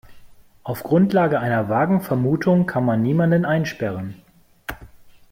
[0.63, 4.15] Auf Grundlage einer vagen Vermutung kann man niemanden einsperren.